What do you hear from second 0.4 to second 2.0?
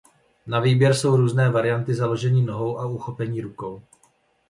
Na výběr jsou různé varianty